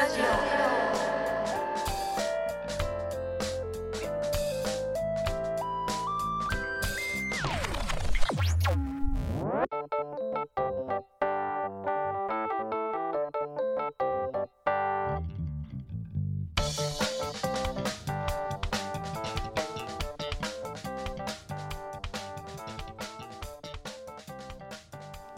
[0.00, 0.24] ラジオ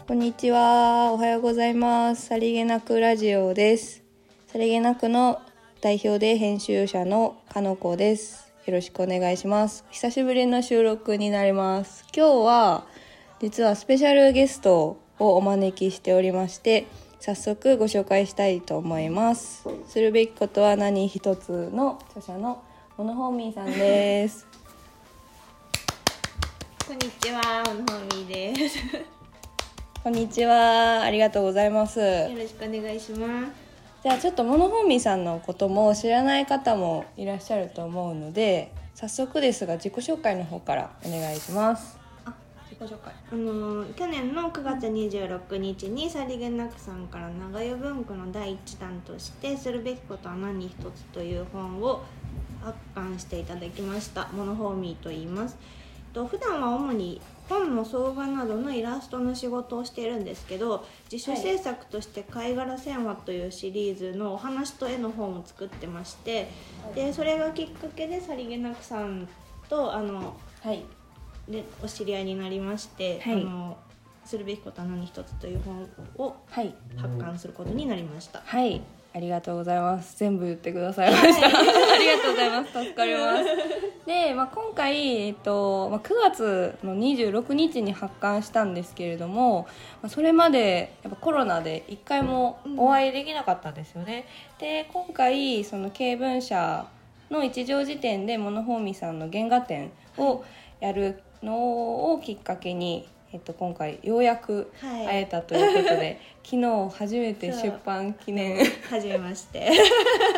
[0.07, 1.11] こんにちは。
[1.11, 2.27] おはようございます。
[2.27, 4.02] さりげなくラジオです。
[4.53, 5.41] さりげなくの
[5.81, 8.53] 代表で編集者のかのこです。
[8.67, 9.83] よろしくお願いします。
[9.89, 12.05] 久しぶりの収録になります。
[12.15, 12.85] 今日は
[13.39, 16.85] 実はスペシャルゲストをお招きしておりまして、
[17.19, 19.67] 早速ご紹介したいと思います。
[19.87, 22.61] するべきことは何一つの著者の
[22.95, 24.45] モノホーミーさんです。
[26.87, 28.77] こんにちは、モノホーミーです。
[28.77, 28.83] よ
[30.03, 31.01] こんにちは。
[31.01, 31.99] ありがとうございます。
[31.99, 33.62] ろしくお願いします。
[34.03, 42.33] じゃあちょっとモノホーミーさんのことも知らない方もいらっしゃると思うので早速ですが自己紹介の方からお願いしますあ、
[42.69, 43.13] 自己紹介。
[43.31, 52.01] あの去年の9月26日にさりげなくさんから長与文庫の第一弾として「するべきことは何一つ」という本を
[52.61, 55.57] 発刊していただきましたモノホーミーと言います。
[56.11, 66.49] と普段は主に本の総画などのイラストの仕事をしているんですけど自主制作として「貝殻戦話」というシリーズのお話と絵の本を作ってまして
[66.95, 69.27] でそれがきっかけでさりげなくさん
[69.69, 70.83] とあのはい。
[71.47, 73.33] でお知り合いになりまして、はい。
[73.33, 73.77] あの
[74.23, 76.73] するべきことは何一つという本をはい。
[76.95, 78.41] 発刊することになりました。
[78.45, 78.81] はい
[79.15, 80.17] ありがとうございます。
[80.17, 82.71] 全部言ってくださいました、ありがとうございます。
[82.71, 83.43] 助かります。
[84.07, 89.67] で、まあ、今回、えっとまあ、9月の26日に発刊したんですけれども、
[90.01, 94.25] まあ、それまでやっぱコロナで一回もお会いできなかったんですよね、
[94.59, 96.85] で今回その経文社
[97.29, 100.43] の一条時点でモノホーミーさんの原画展を
[100.79, 105.07] やるのをきっかけに、えっと、今回ようやくはい。
[105.07, 108.63] 会えたということで、 昨日初めて出版記念。
[108.89, 109.71] はじめまして。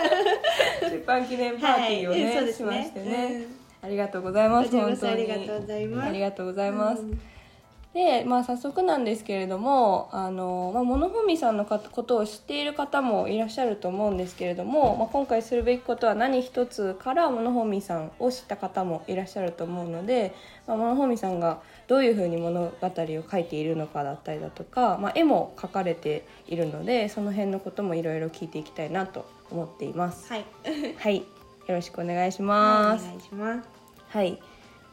[0.89, 2.45] 出版記念パーティーをね,、はい。
[2.45, 2.53] ね。
[2.53, 3.47] しましてね、
[3.81, 4.95] ありがとうございます本当に。
[4.95, 6.07] そありがとうございます。
[6.07, 7.21] ありがとうございます、うん。
[7.95, 20.35] で、まあ、早速なんですけれどもあの、まあ、モノホミさんのかことを知っている方もいらっしゃると思うんですけれども、まあ、今回するべきことは何一つからモノホミさんを知った方もいらっしゃると思うので、
[20.67, 30.31] まあ、モノホミさんがどういうふうに物語を書いているのかだったりだとか、まあ、絵も描かれているのでその辺のこともいろいろ聞いていきたいなと思っています。
[30.31, 30.45] はい。
[30.97, 31.23] はい、よ
[31.67, 33.05] ろしくお願いしおます。
[33.05, 33.69] 願いします。
[34.09, 34.39] はい、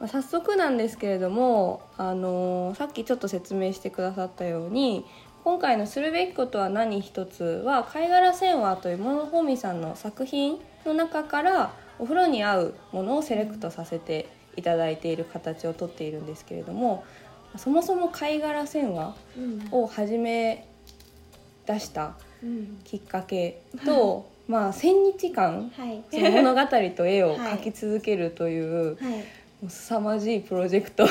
[0.00, 5.04] まあ早速なんですけれども、あのーさっきちょっと説明してくださったように
[5.44, 17.04] 今回の「するべきことは何一つ」は貝殻戦話というモノホミさんの作品の中からお風呂に合うものをセレクトさせていただいている形をとっているんですけれども
[17.56, 20.66] そもそも貝殻戦話うんを始め
[21.66, 22.80] 出したうん。
[22.84, 26.02] きっかけと、まあ1,000日間はい。
[26.10, 26.60] その物語
[26.96, 29.12] と絵を はい描き続けるという、はい。
[29.62, 31.04] もう凄まじいプロジェクト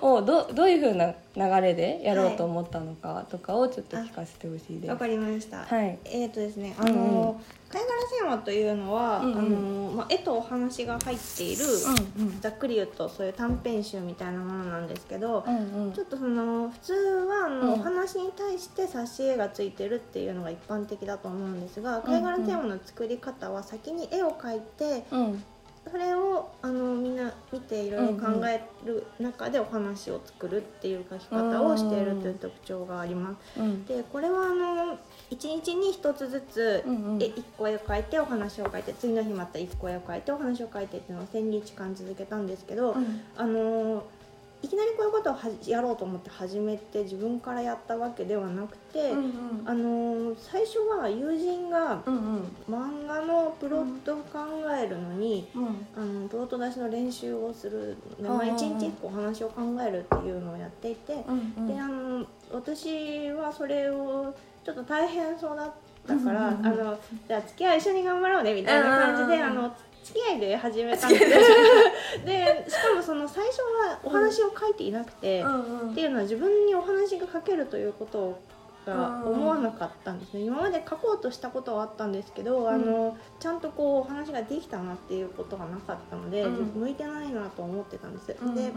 [0.00, 4.90] を どどういうふうな流れでやろうと思ったのかとかをちょっと聞かせてほしいです。
[4.90, 5.64] わかりました。
[5.64, 7.40] はいえーとですね、あうんうんの、
[7.72, 11.64] 貝殻戦話というのは、うんうんあの、まあ、絵とお話が入っている。
[11.64, 15.44] うんうんざっくり言うと、そういう短編集みたいなものなんですけど。
[15.46, 25.44] うんうんちょっとその普通はあの、うんお話に対して挿し絵がついてるっていうのが一般的だと思うんですがうん貝殻テーマの作り方は先に絵を描いてうん
[25.90, 33.60] それをあのみんな見ていろいろ考える中でお話を作るっていう描き方をしているという特徴があります。
[33.60, 34.98] うんでこれはあの
[35.30, 37.22] 1日に1つずつ、うんうん。
[37.22, 42.94] え1個絵を描いてお話を描いて次の日また1個絵を描いてお話を描いてっていうのを1000日間続けたんですけど、
[43.36, 44.04] あの
[44.62, 49.62] いきなりこういうことをはじやろうと思って始めて自分からやったわけではなくて、うんうん。
[49.66, 52.42] あの最初は友人がうんうん。
[52.70, 54.38] 漫画のプロットを考
[54.80, 55.86] えるのに、うん。
[55.96, 58.38] あのプロット出しの練習をするでうんうんうん。
[58.38, 64.32] 毎日1個お話を考えるっていうのをやっていて、うんであの私はそれを
[64.64, 65.72] ちょっと大変そうだっ
[66.06, 66.66] たから、うんうんうん。
[66.66, 69.58] あのじゃあ付き合い一緒に頑張ろうねみたいな感じで、うんうんうん。
[69.58, 71.24] あの付き合いで始めたんです
[72.24, 72.66] で。
[72.68, 78.38] しかもその最初はお話を書いていなくて、うんっていうのは自分にお話が書けるということ
[78.86, 80.40] が思わなかったんですね。
[80.40, 86.80] 今まで書こうとしたことはあったんですけど、あのちゃんとこうお話ができたなっていうことがなかったので、うん。
[86.80, 88.72] 向いてないなと思ってたんです、うんで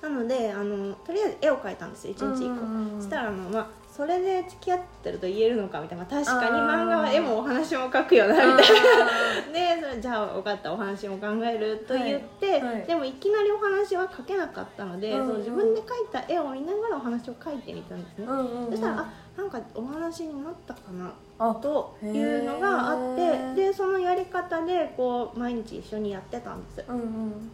[0.00, 6.06] なのであのとりあえず絵を描いたんです1日1個、したらあの、まあ、それで付き合ってると言えるのかみたいな。
[6.06, 8.62] 確かに漫画は絵もお話も描くよなみたいな。
[9.52, 12.82] でそれじゃあ分かったお話も考えると言って、はいはい。
[12.84, 15.26] でもいきなりお話は描けなかったので、うんうん。
[15.26, 18.70] その自分で描いた絵を見ながらお話を描いてみたんですね、うんうんうん。
[18.70, 19.06] そしたらあ
[19.36, 26.84] なんかお話になったかなあというのがあってでそのやり方でこう毎日一緒にやってたんです。
[26.88, 27.52] うんうん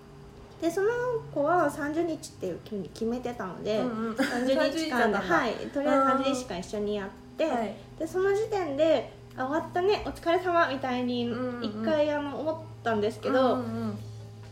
[0.65, 0.89] でその
[1.35, 4.15] 子は30日っていうふうに決めてたので、うんうん。
[4.15, 5.53] 30日間で30はい。
[5.69, 7.75] とりあえず30日間一緒にやって、はい。
[7.99, 11.31] でその時点で「あ終わったねお疲れ様みたいに
[11.61, 13.99] 一回あの思ったんですけど「うんうん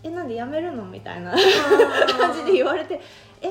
[0.03, 3.01] えなんでやめるの?」みたいなうん感じで言われて
[3.41, 3.49] 「え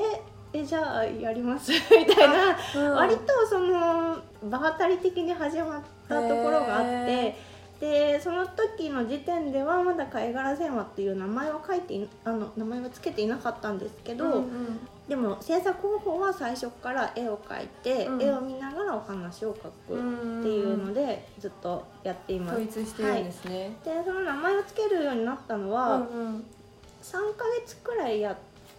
[0.52, 2.92] えじゃあやります」 みたいな、うん。
[2.92, 7.50] 割とその場当たり的に始まったところがあって。
[7.82, 14.80] でその時の時点ではまだ貝殻戦話っていう名前は書いていあの名前は付けていなかったんですけど、うんうん。
[15.08, 18.22] でも制作方法は最初から絵を描いて、うん。
[18.22, 26.44] 絵を見ながらお話を書くっていうのでずっとやっています、統一してるんですね、でその名前を付けるようになったのは、うんうん。
[27.02, 28.36] 3ヶ月くらいやっ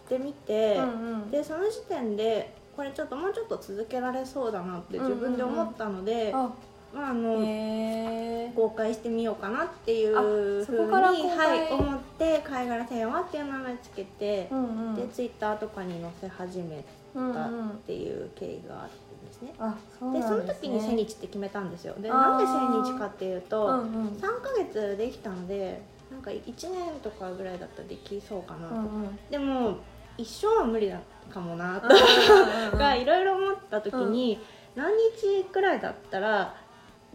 [0.08, 1.30] てみて、うんうん。
[1.30, 6.54] でその時点でこれちょっともうちょっと続けられそうだなって自分で思ったので、あ
[6.94, 14.96] まああの、公開してみようかなっていうあふうにそこから公開はい、思って「貝殻戦話」っていう名前つけて、うんうん。
[14.96, 16.84] でツイッターとかに載せ始め
[17.16, 19.54] うんたっうんていう経緯があるんですね。
[19.54, 21.96] でその時に1000日って決めたんですよ。
[22.00, 24.08] でなんで1000日かっていうと、うんうん。
[24.10, 25.82] 3ヶ月できたので
[26.12, 29.20] なんか1年とかぐらいだったらできそうかなと、うんうん。
[29.32, 29.78] でも
[30.16, 31.00] 一生は無理だ
[31.32, 34.40] かもなとうんかいろいろ思った時に、
[34.76, 36.56] 何日くらいだったら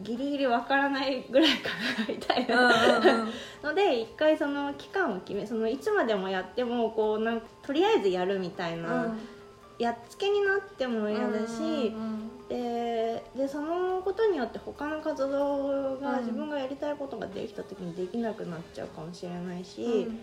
[0.00, 3.28] ギリギリわからないぐらいかなみたいな、うんうん
[3.62, 9.18] ので一回その期間を決めそのいつまでもやってもこうなんとりあえずやるみたいな、うん。
[9.78, 11.68] やっつけになっても嫌だし、うんう
[12.24, 16.18] んででそのことによって他の活動がうん。
[16.20, 20.18] 自分がやりたいことができた時にできなくなっちゃうかもしれないし、うん。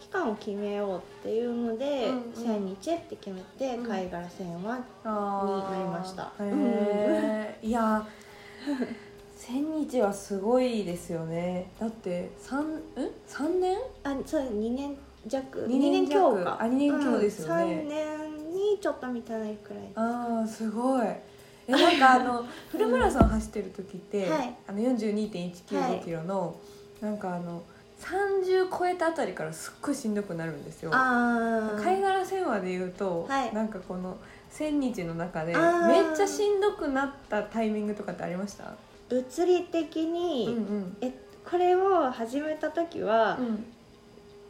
[0.00, 2.32] 期間を決めようっていうので、うんうん。
[2.32, 8.06] 1000日って決めてうん貝殻戦話あーになりましたへえいや
[9.38, 11.70] 千日はすごいですよね。
[11.78, 12.82] だって三ん
[13.26, 13.78] 三年？
[14.02, 14.96] あそう2年
[15.26, 15.64] 弱。
[15.68, 16.38] 二年二強か。
[16.40, 17.62] 弱あ二年強ですよね。
[17.62, 21.06] うん、3年にちょっと満たないくらいああすごい。
[21.68, 24.54] えなんかあの フルマラソン走ってる時って、はい。
[24.66, 26.56] あの42.195キロの、
[27.00, 27.62] なんかあの
[28.00, 30.90] 30超えたあたりからすっごいしんどくなるんですよ。
[30.90, 33.54] 貝殻戦話で言うと、はい。
[33.54, 34.16] なんかこの
[34.52, 38.72] 1000日の中でめっちゃしんどくなったタイミングとかってありました？
[39.08, 40.96] 物理的に、うんうん。
[41.00, 41.12] え
[41.48, 43.64] これを始めた時は、うん。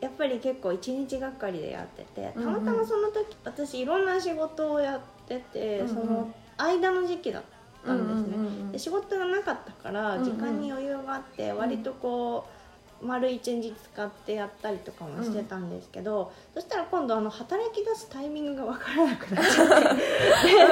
[0.00, 2.64] やっぱり結構一日がかりでやっててたうんうん。
[2.64, 5.94] またまその時、私いろんな仕事をやってて、うんうん。
[5.94, 7.43] その間の時期だっ
[7.84, 12.57] たんですね、うんうんうんで仕事がなかったからうんうん時間に余裕があって割とこう
[13.00, 20.02] 丸一日使ってやったりとかもしてたんですけど、そしたら今度あの働き出すタイミングが分からなくなっちゃって。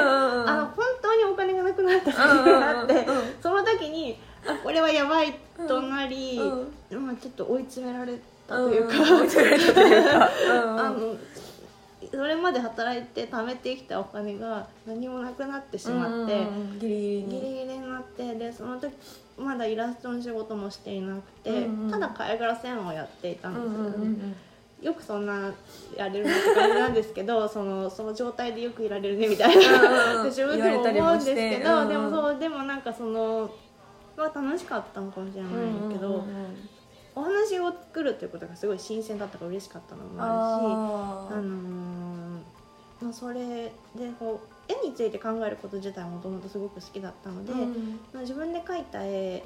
[0.46, 5.34] あの本当にお金がなくなった時があって、うんうんうんその時にあこれはやばい
[5.68, 7.06] となり、うん。
[7.06, 8.94] まあ、ちょっと追い詰められたというか、
[10.50, 11.16] あの
[12.10, 16.46] それまで働いて貯めてきたお金が何もなくなってしまって、
[16.78, 18.94] ギリギリになってでその時
[19.38, 21.90] まだイラストの仕事もしていなくて、うんうん。
[21.90, 24.36] ただ貝殻線をやっていたんうんですよ、うんうん
[24.82, 25.52] よくそんな
[25.96, 33.50] やれるなって感じなんですけど そのその状態でよくいられるねみたいな、うん 自分でも思うんですけど、言われたりもしてでもうんそうでもなんかその
[34.16, 35.52] は楽しかったのかもしれない
[35.90, 36.68] けど、うんうんうん。
[37.14, 41.38] お話を作るっていうことがすごい新鮮だったから嬉しかったのもあるしあー。
[41.38, 43.72] あのーまあ、それで
[44.18, 48.00] こう絵について考えること自体はもともとすごく好きだったので、うん。
[48.12, 49.44] まあ自分で描いた絵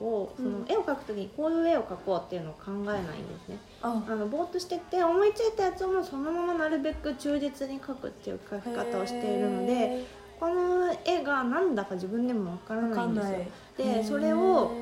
[0.00, 0.66] をそのうん。
[0.68, 3.06] 絵を描く時にこういう絵を描こうっていうのを考えないんで
[3.44, 3.58] すね。
[3.82, 4.02] あ。
[4.08, 10.06] あのぼーっとしてて思いついたやつをもうそのままなるべく忠実に描くっていう描き方をしているのでへ
[10.40, 13.38] この絵がなんだか自分でもわからないんですよ。
[13.76, 14.72] でそれを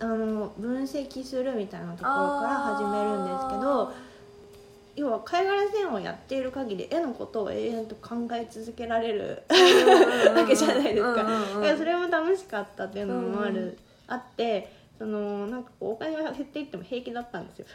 [0.00, 3.92] あの分析するみたいなところから始めるんですけど
[4.94, 9.42] 要は貝殻線をやっている限り絵のことを永遠と考え続けられる
[10.36, 11.14] わけじゃないですか。
[11.14, 11.30] だか
[11.60, 14.14] らそれも楽しかったっていうのもある、うん。
[14.14, 17.66] あってそのなんかお金が減っていっても平気だったんですよ。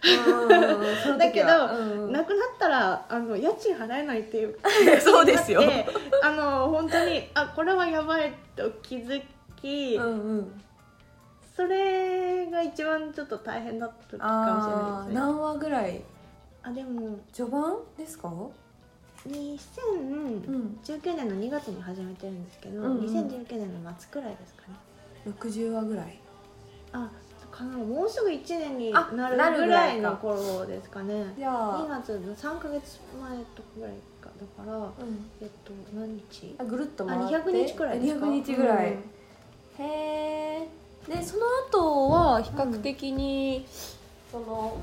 [0.48, 4.58] だ だけどうんなくなったらあの家賃払えないっていう
[5.02, 5.62] そうですよ。
[5.62, 5.86] で
[6.24, 9.22] あの本当にあこれはやばいと気づ
[9.60, 10.08] き、うんう
[10.42, 10.62] ん。
[11.56, 15.16] それが一番ちょっと大変だったかもしれないですね。
[15.16, 16.02] 何話ぐらい
[16.68, 18.30] あでも序盤ですか
[19.26, 23.06] ？2019年の2月に始めてるんですけど、うんうん。
[23.06, 24.76] 2019年の末くらいですかね。
[25.40, 26.20] 60話ぐらい。
[26.92, 27.10] あ
[27.50, 31.34] かなもうすぐ1年にあなるぐらいの頃ですかね。
[31.38, 31.54] じゃ2
[31.90, 34.92] あ、月の3か月前とかぐらいかだからうん、
[35.42, 36.56] えっと何日？
[36.60, 39.00] あぐるっとあ回って？200日くらいですか？200日ぐらい、うん。
[39.86, 40.68] へ
[41.08, 43.66] えでその後は比較的に、
[44.30, 44.78] その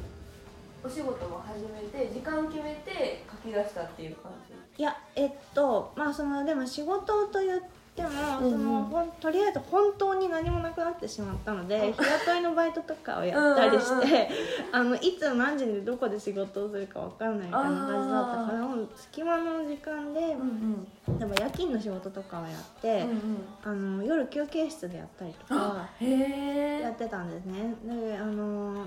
[0.84, 4.32] お仕事も始めて時間決めて書き出したっていう感
[4.76, 4.82] じ？
[4.82, 7.60] いやえっとまあそのでも仕事と言っ
[7.96, 8.08] ても、
[8.40, 8.50] うんうん。
[8.50, 14.28] そのほんとりあえず本当に何もなくなってしまったのでうん日雇いのバイトとかをやったりして、
[14.72, 14.90] うんうんうん。
[14.92, 20.86] あのいつ何時にどこで仕事をするか分かんないみたいな感じだったからもう隙間の時間で、うん
[21.18, 27.74] でも夜勤の仕事とかをやって、うんあの夜休憩室でやったりとかやってたんですね。
[27.84, 28.86] であの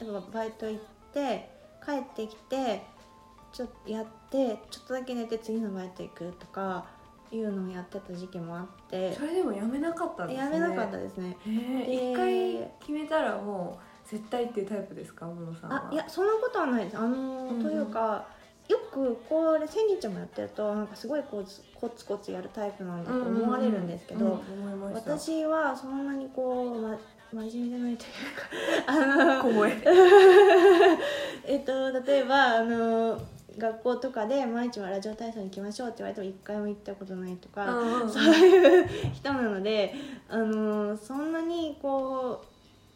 [0.00, 2.82] やっぱバイト行って帰ってきて
[3.52, 6.86] ちょっとやってちょっとだけ寝て次のバイト行くとか
[7.32, 9.14] いうのをやってた時期もあって。
[9.14, 10.44] それでもやめなかったんですね。
[10.44, 11.36] やめなかったですね。
[11.88, 15.88] 一回決めたらもう絶対っていうタイプですか小野さんは？
[15.90, 16.98] あいやそんなことはないです。
[16.98, 17.62] あの、うんうん。
[17.62, 18.26] というか
[18.68, 24.40] よくこれ千日もやってるとなんかすごいこうコツコツやるタイプなんだと思われるんですけど、
[24.92, 26.96] 私はそんなにこう、ま、
[27.32, 28.46] 真面目じゃないというか
[28.86, 29.70] あの小声。
[31.46, 33.20] えっと例えばあの
[33.58, 39.94] 学校とかで毎日はラジオ体操に行きましょうって言われても一回も行ったことないとか、うんうんそういう人なので
[40.28, 42.46] あのそんなにこう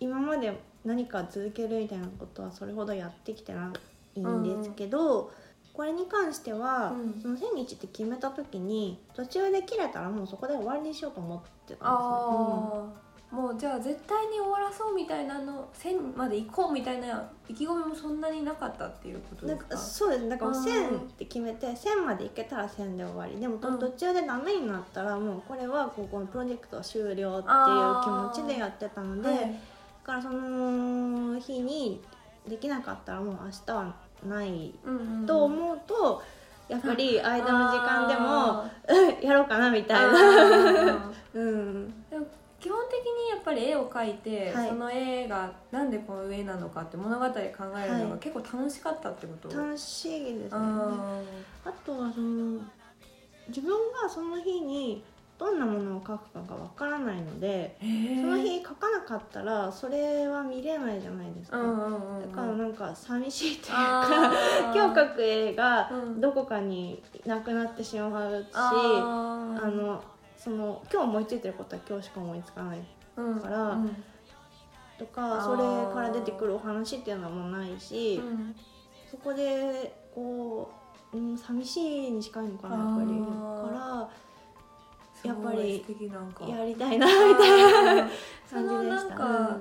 [0.01, 0.53] 今まで
[0.85, 3.73] 何か続けるみたいなことはそれほどやってきてな
[4.17, 5.33] いんですけど、
[5.73, 7.21] これに関しては、うん。
[7.21, 13.04] その1000日って決めた時に途中で切れたらもうそこで終わりにしようと思ってたんですね。
[13.35, 19.69] もうじゃあ絶対に終わらそうみたいなの線まで行こうみたいな意気込みもそんなになかったっていうことですか？
[19.71, 20.29] かそうです。
[20.29, 20.89] だからあー。
[20.91, 23.39] 1000って決めて1000までいけたら1000で終わり。
[23.41, 29.39] でもとうん途中でダメになったらもうこれはここのプロジェクトは終了っていう気持ちでやってたので、はい。
[29.41, 29.47] だ
[30.05, 32.01] からその日に
[32.49, 33.95] できなかったらもう明日は
[34.29, 35.27] ないうんうんうん。
[35.27, 36.23] と思うと、
[36.69, 38.71] やっぱり間の時間でもあ
[39.21, 40.93] やろうかなみーたいな。
[40.95, 41.95] あ うん
[42.65, 44.69] 基本的にやっぱり絵を描いて、はい。
[44.71, 48.11] その絵がなんでこの絵なのかって物語考えるのはい。
[48.13, 50.49] が結構楽しかったってこと、楽しいですね。
[50.51, 51.21] あ
[51.67, 52.63] あとはその
[53.49, 53.71] 自分
[54.03, 55.05] がその日に
[55.39, 57.87] どんなものを描くかがわからないので、そ
[58.29, 61.59] の日描かなかったらそれは見れないじゃないですか。
[61.59, 61.65] だ
[62.35, 64.33] からなんか寂しいというか
[64.75, 66.19] 今日描く絵がうん。
[66.19, 70.03] どこかになくなってしまうし、あの
[70.45, 72.79] その今日思いついてることは今日しか思いつかない
[73.17, 74.05] うんからうん
[74.99, 78.55] とかそれから出てくるお話っていうのもないし、うん。
[79.11, 80.71] そこでこ
[81.13, 83.19] う、うん、寂しいに近いのかなやっぱり。
[83.19, 84.09] あ
[85.25, 85.85] からやっぱり
[86.49, 88.09] やりたいなみたいな
[88.51, 89.59] 感じでした。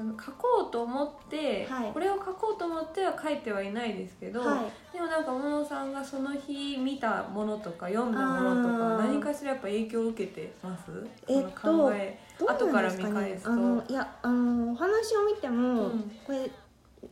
[0.00, 1.92] なんか、うんあの書こうと思って、はい。
[1.92, 10.90] これを書こうと思っては書いてはいないですけど、はい、でもなんか小野さんがその日見たものとか読んだものとか何かしらやっぱ影響を受けてます？
[11.28, 11.92] えっと
[12.48, 13.92] 後から見返すと。
[13.92, 16.10] いやあのお話を見ても、うん。
[16.26, 16.50] これ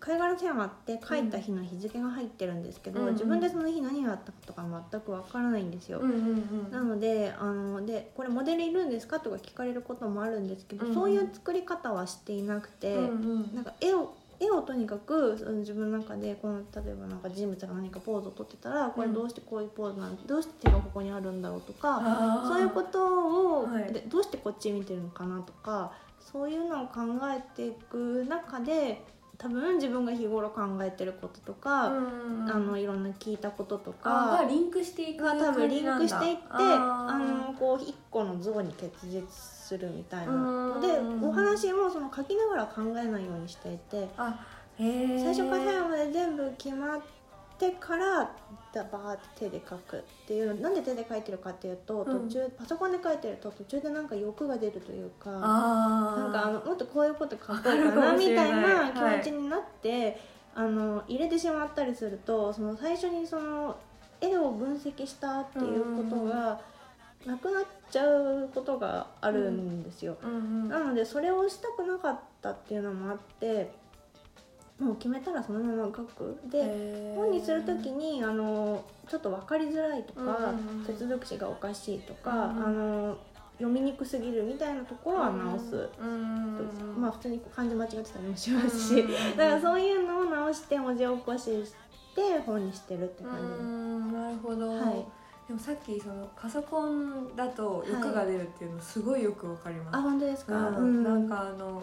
[0.01, 5.99] 貝殻テーマって書いた日の日付が入ってるんですけど、うんうん自分でその日何があったかとか全くわからないんですよ。
[5.99, 13.55] うんうんなのであのでこれモデルいるんですかとか聞かれることもあるんですけど、うんそういう作り方はしていなくて、うんうん。
[13.55, 23.93] なんか絵を絵をとにかく自分の中でこの例えばなんか人物が何かポーズをとってたらこれどうしてこういうポーズなんどうして手がここにあるんだろうとかそういうことを、はい。
[23.93, 29.03] でどうしてこっち見てるのかなとかそういうのを考えていく中で
[29.39, 44.09] 多分自分が日頃考えてることとか、うんうんあのいろんな聞いたこととかがリンクしていくが多分リンクしていってあのこう一個の像に結実するみたいなのでうんお話もその書きながら考えないようにしていて
[44.79, 47.18] 最初から最後まで全部決まって
[47.73, 48.31] から
[48.73, 55.31] だバーって手で書くっていうのなんで手で書いてるかっていうとうん途中、パソコンで書いてると途中でなんか欲が出るというか。
[55.31, 60.21] なんかあのもっとこういうこと書こうわかなみたいいな気持ちになって、
[60.55, 63.77] あの入れてしまったりするとその最初にその
[64.21, 66.61] 絵を分析したっていうことが
[67.25, 70.17] なくなっちゃうことがあるんですよ。
[70.23, 73.71] うんうんなのでそれをしたくなかったっていうのもあって
[74.79, 76.39] もう決めたらそのまま書く。
[76.51, 80.85] で本にする時にあのちょっと分かりづらいとか、うんうんうん。
[80.85, 82.65] 接続詞がおかしいとか、うんうん。
[82.65, 83.19] あの
[83.59, 85.89] 読みにくすぎるみたいなところは直す。
[86.01, 86.59] うんうん
[86.95, 87.01] うん。
[87.01, 89.37] まあ普通に漢字間違ってたりもしますし、うんうんうん。
[89.37, 93.43] だからそういうのを直して文字起こししてて本にしてるってう感じ。
[93.43, 94.13] ですん。
[94.13, 95.07] なるほど、はい。
[95.47, 101.05] でもさっきそのパソコンだと欲が出るっていうのすごいよくわかります、あ本当ですか、うん。
[101.05, 101.83] なんかあの、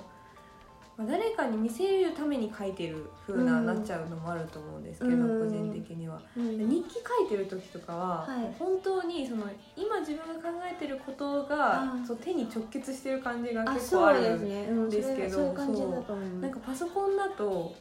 [0.98, 5.40] まあ、誰かに見せるために書いてる風な、うんなっちゃうのもあると思うんですけど、うん。
[5.40, 6.22] 個人的には。
[6.38, 6.70] うん。
[6.70, 8.56] 日記書いてる時とかは、はい。
[8.58, 9.44] 本当にその
[9.76, 17.76] 今自分が考えてることがあそう手に直結してる感じがあ結構あるん、ですけどなんかパソコンだと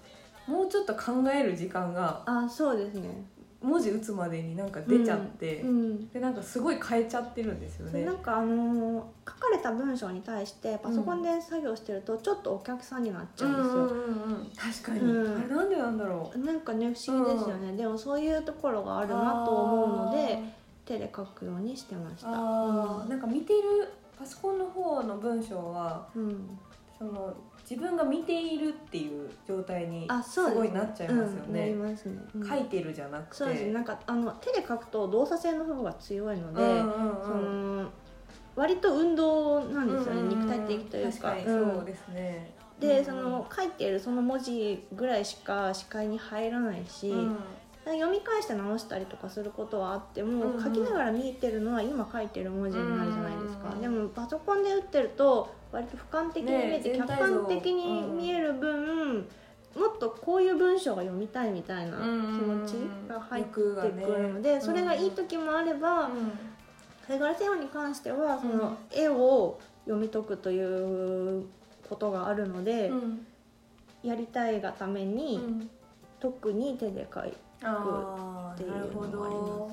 [0.47, 3.25] もうちょっと考える時間があそうですね
[3.64, 8.04] 文字打つまでになんか出ちゃって、うんでなんかすごい変えちゃってるんですよね。
[8.04, 8.18] なん。
[8.18, 14.50] かあのー書かれた文章に対してパソコンで作業してるとちょっとお客さんになっちゃうんですよ、うんうんうんうん。
[14.54, 15.37] 確かに、うん。
[15.38, 16.38] あれなんでなんだろう。
[16.38, 20.38] なんかね不思議ですよね、でもそういうところがあるなと思うので
[20.85, 22.30] 手で書くようにしてました。
[22.30, 26.59] なんか見てるパソコンの方の文章はうん、うん。
[26.99, 27.35] その
[27.68, 30.42] 自分が見ているっていう状態にす。
[30.42, 31.71] ごいなっちゃいますよね。
[31.71, 33.37] うん書いてるじゃなくて。
[33.37, 33.73] そうですね。
[33.73, 37.90] なんかあの手で書くと動作性の方が強いので、そうんの
[38.54, 41.11] 割と運動なんですよね、うんうんうん肉体的というか。
[41.12, 42.54] 確かにうんそうですね。
[42.78, 43.04] で、うん。
[43.04, 47.37] その書いてるその文字ぐらいしか視界に入らないし、うん。
[47.87, 62.75] 読み返して直したりとかすることはあっても、書きながら見えてるのは今書いてる文字になるじゃないですか、でもパソコンで打ってると割と俯瞰的に見えて、ね客観的に見える分、もっとこういう文章が読みたいみたいな気持ち
[63.09, 63.61] が入ってく
[64.12, 66.11] るので、それがいい時もあれば、
[67.09, 71.45] 貝殻製法に関してはその絵を読み解くという
[71.88, 72.99] ことがあるので、うん。
[72.99, 73.26] うん
[74.04, 75.71] やりたいがために、うん。
[76.21, 79.71] 特に手で書いあっていうのもありど。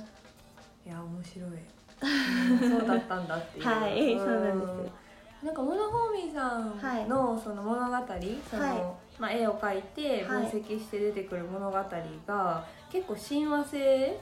[0.85, 1.49] いや面白い。
[1.49, 3.65] うんそうだったんだっていう。
[3.67, 5.00] はいそうなんですよ
[5.43, 6.77] なんかモノホーミーさん
[7.09, 7.97] のその物語、
[8.49, 10.51] その、はまあ絵を描いて分はい。
[10.51, 11.77] 析して出てくる物語
[12.27, 14.19] が結構親和性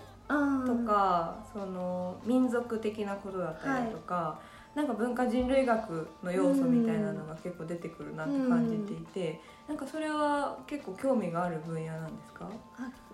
[0.65, 4.39] とか、その民族的なことだったりとか、
[4.75, 12.47] なんか文化人類学の要素みたいなのが結構出てくるなって感じていて、なんかそれは結構興味がある分野なんですか？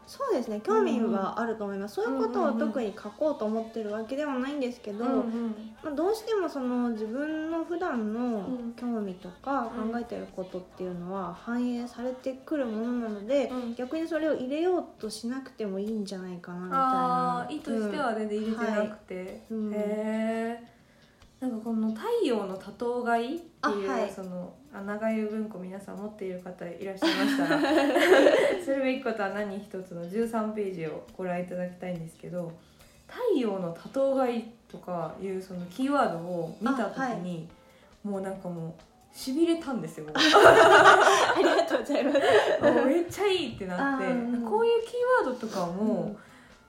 [0.07, 0.61] そうですね。
[0.61, 8.73] 興味はあると思います、そういうことを特に書こうと思ってるわけではないんですけど、うんまあ、どうしてもその自分の普段のうん。
[8.75, 9.91] 興味とかうん。
[9.91, 13.75] 考えてることっていうのは反映されてくるものなので、うん。
[13.75, 17.39] 逆にそれを入れようとしなくてもいいんじゃないかなみたいあな。
[17.41, 19.73] あ意図しては全然入れてなくて、うん。
[19.73, 20.75] へえ
[21.39, 24.11] なんかこの太陽の多頭買いっていう、あはい。
[24.11, 27.59] そのあ長湯文庫皆さん持っている方いらっしゃいましたら
[28.63, 32.51] するべきことは何一つの13ページをご覧いただきたいんですけど
[33.07, 37.47] 太陽の多頭買いとかいうそのキーワードを見た時に、
[38.03, 40.07] もうなんかもうしびれたんですよ。
[40.13, 42.19] ありがとうございます。
[42.61, 44.05] もうめっちゃいいってなって、
[44.43, 46.17] こういうキーワードとかも、うん。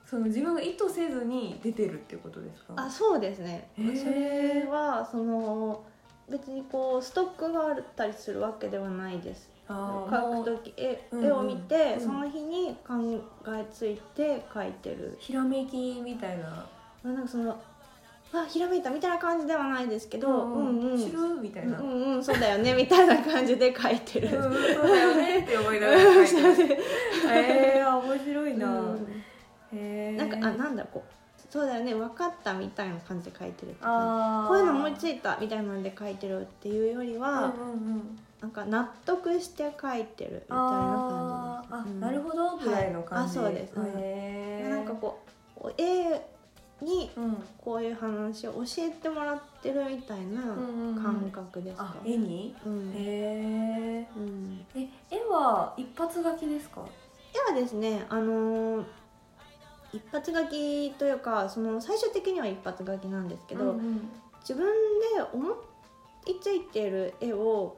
[0.05, 2.73] その自分が意図せずに出てるってことですか？
[2.77, 3.69] あそうですね。
[3.75, 5.83] それはその
[6.29, 9.49] 別にこうストックがあったりするわけではないです。
[9.67, 11.25] 描く時絵,、うんうん。
[11.25, 12.01] 絵を見て、うん。
[12.01, 12.95] その日に考
[13.49, 15.17] えついて描いてる。
[15.19, 16.65] ひらめきみたいな。
[17.03, 17.57] まあなんかその
[18.33, 20.97] あひらめいたみたいな感じではないですけど、うんうん。
[20.97, 26.77] 知るみたいな、ううんんうんそうだよねみたいな感じで描いてる、そうだよねって思いながら書いてる。
[27.31, 29.23] えー、面白いな、うん。
[29.73, 31.09] へえなんかあなんだこう
[31.49, 34.43] そうだよね分かったみたいな感じで描いてるって感あー。
[34.43, 38.19] じこういうの思いついたみたいなので描いてるっていうよりは、うんうんうん。
[38.41, 41.99] なんか納得して描いてるみたいあな感じです、うん。
[42.01, 43.73] なるほどぐらいの感じ、はいあそうです。
[43.75, 43.91] うんへ
[44.65, 45.19] えなんかこ
[45.63, 46.21] う絵
[46.81, 51.03] にうんこういう話を教えてもらってるみたいなうんうんうん。
[51.03, 52.55] 感覚ですかあ、絵に？
[52.65, 52.91] うん。
[52.93, 54.65] へえうん。
[54.75, 56.81] え絵は一発書きですか？
[57.49, 58.85] 絵はですねあのー
[59.93, 64.09] 一発描きというかその最終的には一発描きなんですけど、うんうん。
[64.41, 64.65] 自分
[65.15, 65.51] で思
[66.25, 67.77] いついている絵を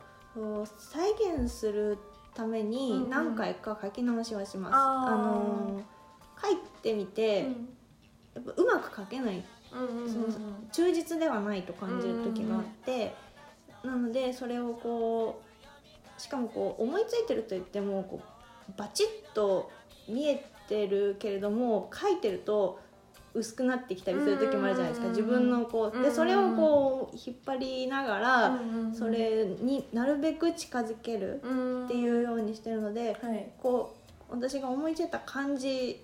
[0.78, 1.98] 再現する
[2.34, 3.10] ためうんうにん。
[3.10, 4.74] 何回か描き直しはします。
[4.76, 5.14] あー。
[5.14, 5.84] あのー
[6.42, 7.40] 描いてみて、
[8.34, 9.44] やっぱうまく描けない。
[9.74, 10.10] うんうんうんうん。
[10.32, 13.14] その忠実ではないと感じる時があって、
[13.84, 15.42] なのでそれをこ
[16.18, 18.22] うしかもこう思いついてると言ってもこ
[18.70, 19.72] うバチッと
[20.08, 22.80] 見えてるけれども描いてると
[23.34, 25.08] 薄くなってきたりする時もあるじゃないですか。
[25.08, 28.60] うん自分のこうでそれをこう引っ張りながら
[28.94, 33.50] それになるべく近づけるってういうようにしてるのではい。
[33.62, 33.96] こ
[34.30, 36.04] う私が思いついた感じ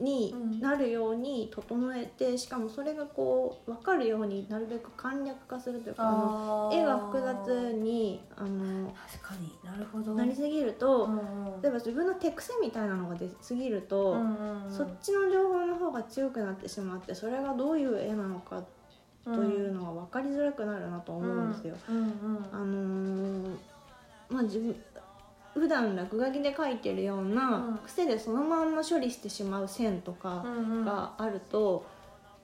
[0.00, 10.14] になるように整えてしかもそれがこう分かるようになるべく簡略化するというかあの絵が複雑にあの確かになるほど。
[10.14, 11.18] なりすぎると、うん
[11.54, 11.62] うん。
[11.62, 14.72] 例えば自分の手癖みたいなのが出すぎると、うんうんうん。
[14.72, 18.62] そっちの情報の方が強くなってしまってそれがどういう絵なのか
[19.24, 21.76] というのが分かりづらくなるなと思うんですよ。
[21.88, 22.46] うんうん。
[22.52, 23.56] あのー
[24.30, 24.74] まあ自分
[25.54, 27.34] 普段落書きで描いてるよううん。
[27.34, 30.44] な癖でそのまんま処理してしまう線とか
[30.84, 31.86] があると、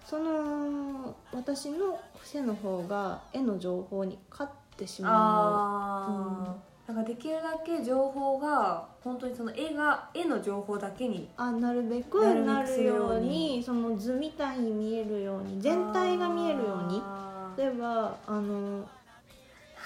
[0.07, 6.53] その私の癖の方が絵の情報に勝ってしまあ
[6.89, 13.63] あ、なんかできるだけ情報が本当にその絵が絵の情報だけにうあなるべくなるように。
[13.63, 17.01] その図みたいに見えるように全体が見えるように。
[17.03, 18.87] あ例えばあのー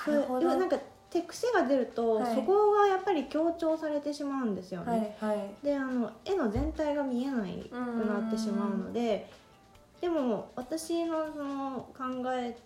[0.06, 0.46] なるほど。
[0.58, 0.76] なんか
[1.14, 2.34] 手癖が出ると、はい。
[2.34, 5.16] そこがやっぱり強調されてしまうんですよね。
[5.20, 5.64] はいはい。
[5.64, 9.30] であの絵の全体が見えないくなってしまうので
[10.00, 12.56] でも私のその考え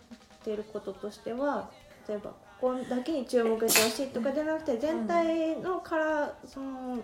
[0.43, 1.69] てることとしては
[2.07, 6.97] 例えばここだけに注目してほしいとかじゃなくて全体のからその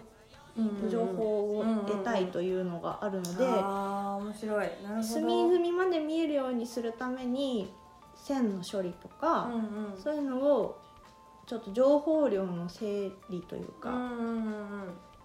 [0.89, 4.67] 情報を得たいというのがあるのでああ面白い。
[5.03, 7.71] 隅々まで見えるようにするために
[8.15, 9.57] 線の処理とか、うんう
[9.95, 10.01] ん。
[10.01, 10.81] そういうのを
[11.45, 13.91] ちょっと情報量の整理というか、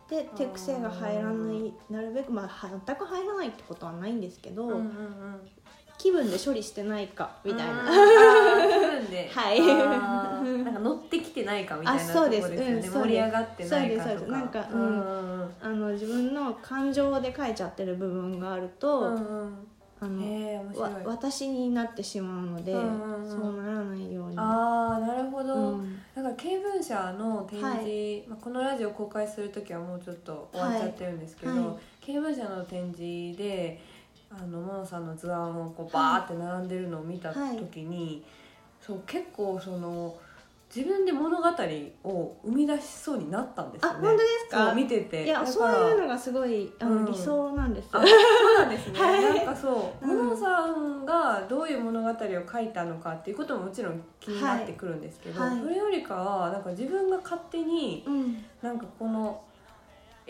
[0.09, 4.80] で手癖が入らないなるべくまあ全く入らないってことはないんですけど、
[5.98, 7.74] 気分で処理してないかみたいな、
[9.30, 9.61] はい。
[9.61, 12.70] なんか乗ってきてないかみたいなあそうところです。
[12.70, 14.24] よね盛り上がってないかそうですそうです。
[14.24, 14.48] とかなん。
[14.48, 19.16] かうんあの自分の感情で書いちゃってる部分があると、
[20.01, 21.05] あのわい。
[21.05, 23.31] 私になってしまうので、うんうんうん。
[23.31, 24.35] そうならないように。
[24.39, 25.99] ああなるほど、うん。
[26.15, 27.69] だから経文社の展示、
[28.29, 31.61] はまあ、このラジオ公開する時はもうちょっと終わっちゃってるんですけど、はい。
[31.61, 31.77] はい。
[32.01, 33.81] 経文社の展示で
[34.31, 38.25] あのモノさんの図案をこうバーって並んでるのを見た時に、
[38.81, 40.17] そう結構その
[40.74, 41.48] 自分で物語
[42.04, 43.98] を生み出しそうになったんですよね。
[43.98, 44.66] あ本当ですか？
[44.66, 45.24] そう見てて。
[45.24, 47.04] いやそういうのがすごいあの、うん。
[47.06, 49.24] 理想なんですあそうなんですね、 はい。
[49.24, 50.09] なんかそう。
[50.09, 50.37] うん。
[50.37, 52.14] さんがどういう物語を
[52.52, 55.50] 書いたのかっていうことももちろん気になってくるんですけど、はい。
[55.50, 55.61] はい。
[55.61, 58.44] それよりかはなんか自分が勝手にうん。
[58.62, 59.40] なんかこの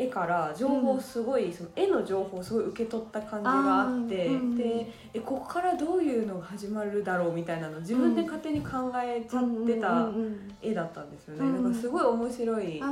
[0.00, 11.56] 絵から情報をすごい、その絵の情報をすごい受け取った感じがあって、うんでえここからどういうのが始まるだろうみたいなのを自分で勝手に考えちゃってたうんうんうん絵だったんですよね、うん。
[11.56, 12.86] だからすごい面白いな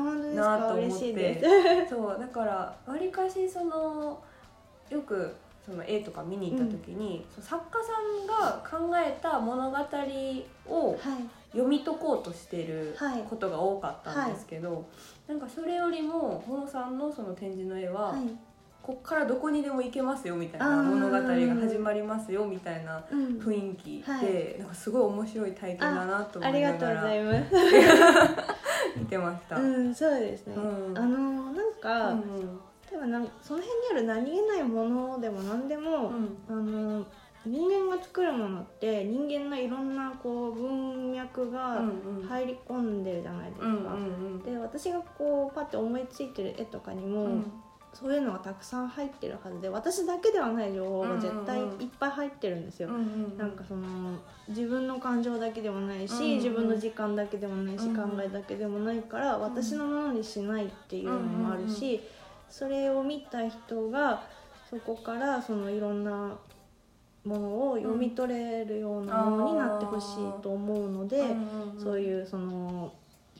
[0.59, 0.68] か？
[0.68, 1.87] と思って。
[1.88, 4.21] そうだからわりかしその
[4.90, 5.35] よく
[5.68, 10.98] その絵とか見に行った時に、その作家さんが考えた物語をはい。
[11.52, 13.22] 読み解こうとしてるはい。
[13.22, 14.87] ことが多かったんですけど、
[15.26, 18.20] なんかそれよりもモノさんのその展示の絵は、はい。
[18.83, 21.20] こっからどこにでも行けますよみたいな物語が
[21.57, 23.38] 始まりますよみたいなうん。
[23.38, 24.22] 雰囲気で、は
[24.57, 24.59] い。
[24.61, 27.54] なんかすごい面白い体験だなと思いありがとうごながらざいます。
[28.96, 29.57] 見てました。
[29.57, 30.98] うんそうですね、うん。
[30.98, 36.12] あのなんか、うん例えばなんその辺にある何気ないものでも何でも、
[36.48, 37.07] あの
[37.44, 42.29] 人間が作るものって人間のいろんなこう文脈がうんうん。
[42.29, 43.94] 入り込んでるじゃないですか、うんうんう
[44.38, 44.42] ん。
[44.42, 47.53] で私がこうパッて思いついてる絵とかにも、うん。
[47.94, 53.87] そういうのがたくさん入ってるはずで私だけではない情報が絶対いっぱい入ってるんですよ、うんうんなんかその
[54.46, 62.01] 自分の感情だけでもないし、うんうん自分の時間だけでもないし、うん考えだけでもないから私のものにしないっていうのもあるし、
[62.50, 64.22] それを見た人が
[64.70, 66.38] そこからそのいろんな
[67.24, 71.22] ものを読み取れるようなものになってほしいと思うので、
[71.78, 72.92] そうういうその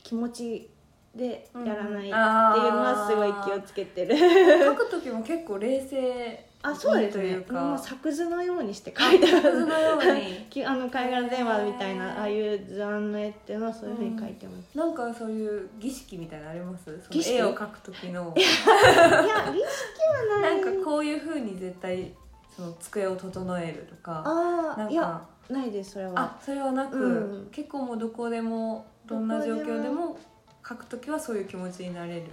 [0.03, 0.69] 気持ち
[1.15, 4.15] でやらないっていうのうんはすごい気をつけてる。
[4.17, 7.35] 書く時も結構冷静あそうですといね。
[7.35, 10.45] うかもう作図のようにして書いてある図のように。
[10.51, 16.89] きあの貝殻電話みたいなああいう図案の絵っていうのはそういうふうに書いてます、なんかそういう儀式みたいなのあります？
[17.13, 18.33] 絵を描く時の。
[18.35, 22.11] いや儀式はなないんかこういう風に絶対
[22.55, 24.23] その机を整えるとか。
[24.25, 25.21] ああいやなんか。
[25.49, 26.11] ないですそれは。
[26.15, 27.07] あそれはなく、う
[27.43, 27.49] ん。
[27.51, 30.17] 結構もうどこでもどんな状況でども。
[30.61, 32.23] 描く時はそういう気持ちになれる。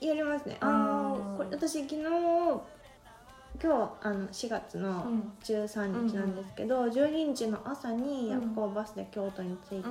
[0.00, 0.56] やりますね。
[0.60, 1.36] ああのー。
[1.38, 2.02] これ私昨日
[3.62, 5.32] 今日あの4月のん。
[5.42, 9.86] 13日なんですけど、12日の朝に夜行バスで京都に着いて、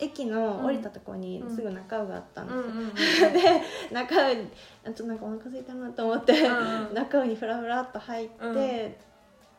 [0.00, 0.06] うん。
[0.06, 4.48] 駅の降りたところにすぐ中尾があったんですよ、うんうん で中尾に
[4.84, 8.94] あとなんかお腹空いたなと思って、うん 中尾にフラフラっと入って、うん。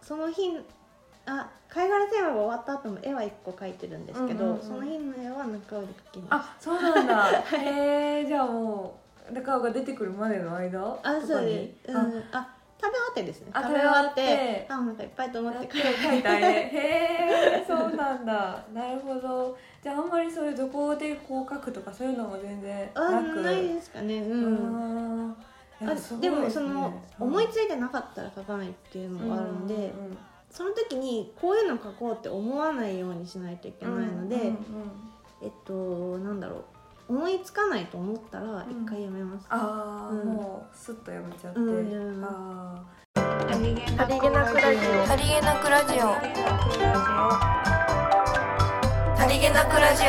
[0.01, 0.59] その日
[1.25, 6.35] あ貝殻テーマが終わった後も絵は1個描いてるんですけど、うんうんうんその日の絵は中尾で描きました。
[6.35, 7.29] あそうなんだ。
[7.57, 8.99] へえじゃあも
[9.33, 10.99] う顔が出てくるまでの間？
[11.03, 12.47] あそうです、うん、あ
[12.81, 13.47] 食べ終わってですね。
[13.53, 18.63] あ食べ終わってあなんかいっぱいと思って書いた絵 へえそうなんだ。
[18.73, 19.57] なるほど。
[19.81, 23.41] じゃああんまりそういうどこでこう書くとかそういうのも全然あなく。
[23.41, 24.21] ないですかね。
[24.21, 25.35] うん。
[25.81, 25.85] あ
[26.19, 27.27] でもそのうん。
[27.27, 30.17] 思いついてなかったら書かないっていうのがあるんで、うん
[30.53, 34.53] その時にこういうの書こうって思わないようにしないといけうんないので、
[35.41, 36.63] えっとなんだろう
[37.09, 38.83] 思いつかないと思ったらうん。
[38.83, 40.27] 一回やめます、ああ、うん。
[40.35, 41.91] もうスッとやめちゃって、うん。
[41.91, 42.85] やめま
[43.15, 45.05] あさりげさりげなくラジオ。
[45.05, 45.97] さりげなくラジオ。
[45.97, 46.33] ー
[49.17, 50.03] さりげなくラジ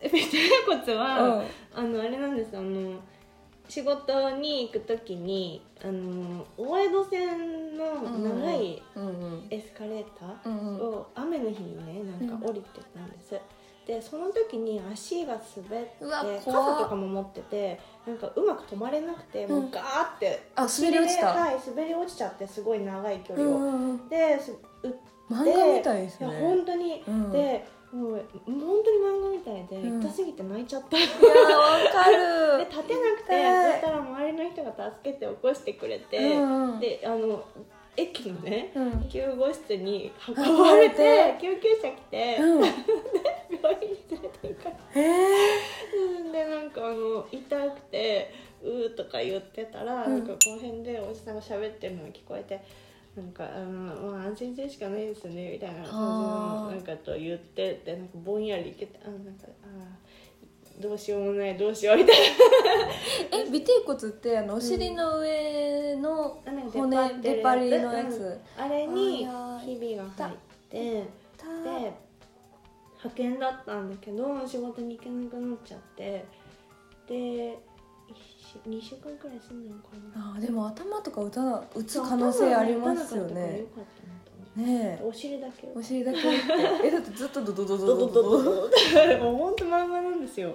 [0.00, 0.36] ペテ
[0.66, 1.44] コツは、うん。
[1.74, 3.00] あのあれなんですあの
[3.68, 11.93] 仕事に行く時にあの大江戸線の長いうんうんエスカレーターを雨の日にね
[13.86, 21.28] でその時に足が滑って傘とかも持っててなんかうまく止まれなくて、もうガーってあ滑り落ちた。
[21.28, 24.08] はい滑り落ちちゃってすごい長い距離を、うんうんうん。
[24.08, 24.88] ですう
[25.30, 27.32] 漫画みたいですいやね本当に、うん。
[27.32, 30.02] でもう本当に漫画みたいで、うん。
[30.02, 36.80] 痛すぎて泣いちゃった、いやわか でる立てなくてそしたら周りの人が助けて起こしてくれて、うんうん。
[36.80, 37.44] であの
[37.96, 39.08] 駅のねうん。
[39.08, 42.60] 救護室に運運ばれてて救急車来て、うん。
[42.60, 50.18] 病院に連れて行かれへえてでなんかあの痛くて「うー」とか言ってたら、うん。
[50.18, 52.60] なんかこの辺でおじさんが喋ってるのが聞こえて。
[53.16, 60.03] なんかあの、まあ、安心するしかないですねみたいな感じのなんかと言ってでなんかぼんやり言ってあなんかあー
[60.80, 62.24] どうしようもないどうしようみたいな。
[63.38, 66.50] え尾てい骨ってあのお尻の上のあ
[66.86, 68.10] なん出っ張りのやうん。
[68.10, 69.26] つあれに
[69.64, 70.36] ひびが入っ
[70.70, 71.04] て
[71.36, 71.92] たで
[72.98, 76.24] 派遣だったんだけど仕事に行けなくなっちゃって。
[77.08, 77.58] で
[78.68, 80.34] 2週間くらい住んだのかな。
[80.34, 83.64] あーでも頭とか打たな打つ可能性ありますよね
[84.56, 85.68] ねお尻だけ。
[85.74, 86.86] お尻だけ打って。
[86.86, 88.08] えだってずっとドドドドドド。
[88.08, 90.54] ドドもう本当漫画なんですよ。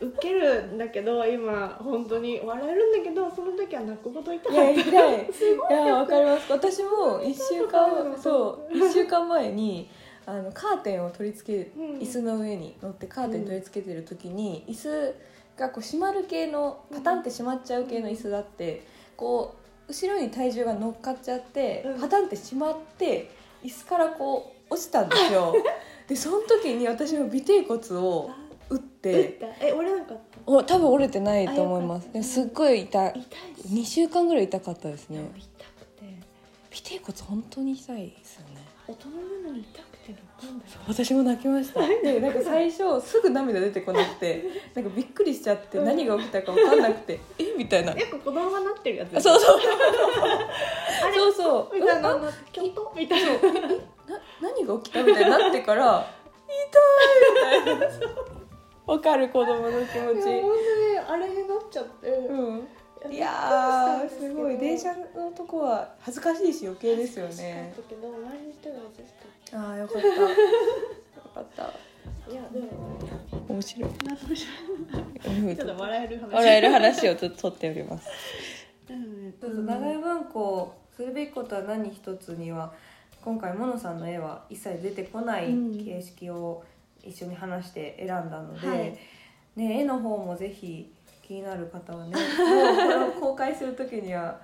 [0.00, 5.84] ウケるんだけど今本当に笑えるんだけどその時は泣くほど痛かいやった痛い。
[5.84, 6.50] いや わかります。
[6.52, 9.88] 私も一週間そう一週間前に
[10.26, 11.98] あのカーテンを取り付けうん。
[11.98, 15.14] 椅子の上に乗ってカーテン取り付けてる時に椅子
[15.56, 18.82] がこう閉まる系のパタンって閉まっちゃう系の椅子だって
[19.16, 22.00] こう後ろに体重が乗っかっちゃってうん。
[22.00, 23.30] パタンって閉まって
[23.64, 25.54] 椅子からこう落ちたんですよ。
[26.08, 28.30] でその時に私の尾てい骨を
[28.68, 29.46] 打っ打ってた。
[29.66, 30.40] え折れなかった？
[30.46, 32.04] お多分折れてないと思います。
[32.04, 32.12] あよかった。
[32.12, 33.10] でもすっごい痛い。
[33.10, 33.22] 痛い
[33.54, 35.20] です2週間ぐらい痛かったですね。
[35.36, 36.04] 痛くて。
[36.72, 38.62] 尾てい骨本当に痛いですよね。
[38.86, 39.80] 大人なのに痛
[40.88, 41.80] 私も泣きました。
[41.86, 45.84] で なんか最初すぐ涙出てこなくて なんかびっくりしちゃってうん。
[45.84, 47.52] 何が起きたか分かんなくてえ？
[47.56, 47.92] みたいな。
[47.92, 49.16] よく子供がなってるやつ。
[49.16, 49.60] あそうそう。
[51.04, 51.74] あれ そうそう。
[51.74, 53.30] みたいなうんあキョントみたいな。
[53.32, 53.38] な
[54.40, 56.06] 何が起きたみたいになってから
[56.48, 57.96] 痛いみたいな。
[58.86, 59.96] 分かる子供の気持ち。
[59.98, 62.68] 本当にあれになっちゃって、うん。
[63.10, 64.58] いやーすごい。
[64.58, 67.72] 電車のとこは恥ずかしいし余計ですよね
[69.52, 70.08] ああよかった。
[70.08, 70.14] よ
[71.34, 71.64] かった。
[71.64, 71.72] た
[72.30, 72.34] い。
[72.34, 72.98] やでも
[73.48, 73.90] 面白い。
[75.56, 76.32] ちょっと笑える話。
[76.32, 78.08] 笑える話をと取っております。
[78.88, 82.72] うんそうそう長屋文庫するべきことは何一つには
[83.22, 85.84] 今回モノさんの絵は一切出てこないうん。
[85.84, 86.64] 形式を
[87.02, 88.98] 一緒に話して選んだので、はい。
[89.56, 90.92] ね、絵の方もぜひ
[91.26, 94.40] 気になる方はね もうこれを公開する時には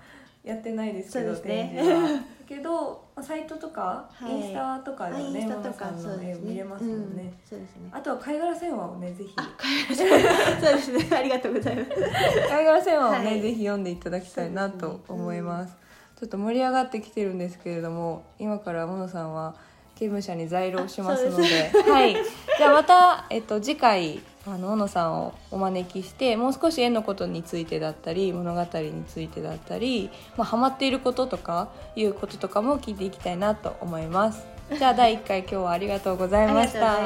[0.46, 2.37] やってないですけどそうですね。
[2.46, 4.32] けどまあサイトとか、はい。
[4.32, 7.90] インスタとかでねインスタの絵を見れますもんね、うんそうですね。
[7.90, 9.35] あとは貝殻線話をねぜひ。
[9.92, 11.16] そうですね。
[11.16, 11.90] ありがとうございます。
[12.48, 13.40] 貝殻線話をね、はい。
[13.40, 15.76] ぜひ読んでいただきたいなと思います。
[16.20, 19.56] ちょっと盛り上がってきてるんですけれども今からモノさんは
[19.96, 21.72] 刑務所に在労しますので。
[21.90, 22.14] はい。
[22.14, 34.46] じゃあまた、えっと、次回あの小野さんをお招きしてもう少し絵のことについてだったり物語についてだったり、まあ、ハマっていることとかいうこととかも聞いていきたいなと思います。
[34.76, 36.96] じゃあ第1回今日はありがとうございました。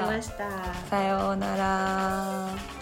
[0.88, 2.81] さようなら。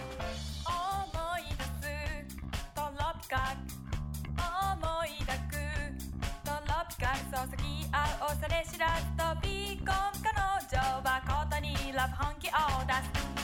[8.48, 9.86] れ知らず飛び込む
[10.22, 10.38] 彼
[10.70, 12.50] 女はこにラブ本気を
[12.86, 12.92] 出
[13.34, 13.37] す。